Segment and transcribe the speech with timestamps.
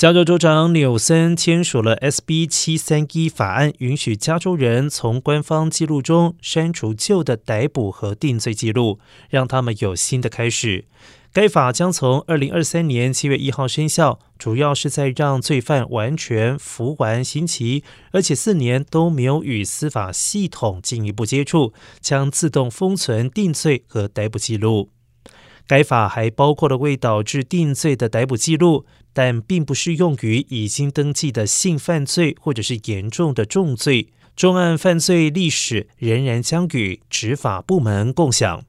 [0.00, 10.86] 加州州长纽森签署了 SB 七三一法案，允许加州人从官方记录中删除旧的逮捕和定罪记录，让他们有新的开始。
[11.34, 24.88] 该法将从二零二三年七月一号生效，主要是在让罪犯完全服完刑期，而且四年都没有与司法系统进一步接触，将自动封存定罪和逮捕记录。
[25.70, 34.08] 该法还包括了未导致定罪的逮捕记录，但并不适用于已经登记的性犯罪或者是严重的重罪。
[34.34, 38.64] 重案犯罪历史仍然将与执法部门共享。